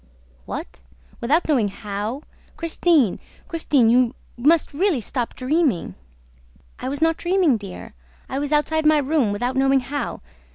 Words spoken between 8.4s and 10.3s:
outside my room without knowing how.